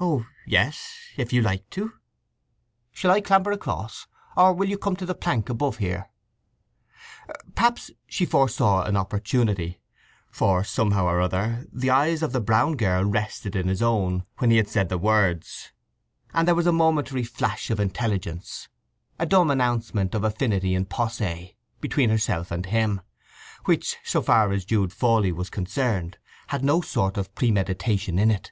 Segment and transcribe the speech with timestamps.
[0.00, 1.92] "Oh yes; if you like to."
[2.90, 6.10] "Shall I clamber across, or will you come to the plank above here?"
[7.54, 9.78] Perhaps she foresaw an opportunity;
[10.28, 14.50] for somehow or other the eyes of the brown girl rested in his own when
[14.50, 15.70] he had said the words,
[16.32, 18.68] and there was a momentary flash of intelligence,
[19.20, 23.02] a dumb announcement of affinity in posse between herself and him,
[23.66, 26.18] which, so far as Jude Fawley was concerned,
[26.48, 28.50] had no sort of premeditation in it.